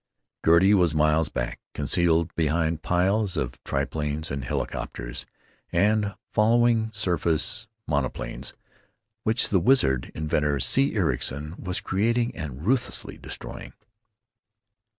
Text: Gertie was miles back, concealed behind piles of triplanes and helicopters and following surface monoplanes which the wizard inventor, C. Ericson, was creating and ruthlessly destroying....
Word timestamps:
Gertie 0.43 0.73
was 0.73 0.95
miles 0.95 1.29
back, 1.29 1.59
concealed 1.75 2.33
behind 2.33 2.81
piles 2.81 3.37
of 3.37 3.63
triplanes 3.63 4.31
and 4.31 4.43
helicopters 4.43 5.27
and 5.71 6.15
following 6.31 6.89
surface 6.91 7.67
monoplanes 7.87 8.55
which 9.21 9.49
the 9.49 9.59
wizard 9.59 10.11
inventor, 10.15 10.59
C. 10.59 10.95
Ericson, 10.95 11.53
was 11.59 11.81
creating 11.81 12.35
and 12.35 12.65
ruthlessly 12.65 13.19
destroying.... 13.19 13.73